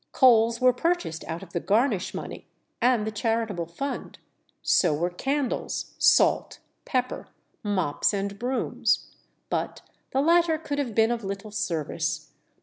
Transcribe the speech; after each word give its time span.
Coals 0.13 0.59
were 0.59 0.73
purchased 0.73 1.23
out 1.25 1.43
of 1.43 1.53
the 1.53 1.59
garnish 1.59 2.11
money 2.11 2.47
and 2.81 3.05
the 3.05 3.11
charitable 3.11 3.67
fund; 3.67 4.17
so 4.63 4.95
were 4.95 5.11
candles, 5.11 5.93
salt, 5.99 6.57
pepper, 6.85 7.27
mops 7.61 8.11
and 8.11 8.39
brooms. 8.39 9.11
But 9.51 9.83
the 10.09 10.21
latter 10.21 10.57
could 10.57 10.79
have 10.79 10.95
been 10.95 11.11
of 11.11 11.23
little 11.23 11.51
service. 11.51 12.31